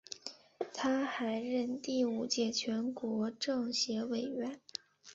[0.73, 4.59] 他还任第五届全国政协委员。